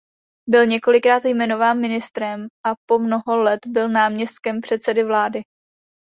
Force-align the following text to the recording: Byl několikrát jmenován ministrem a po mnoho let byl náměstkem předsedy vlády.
Byl 0.49 0.65
několikrát 0.65 1.25
jmenován 1.25 1.79
ministrem 1.79 2.47
a 2.67 2.73
po 2.89 2.99
mnoho 2.99 3.41
let 3.43 3.59
byl 3.67 3.89
náměstkem 3.89 4.61
předsedy 4.61 5.03
vlády. 5.03 5.41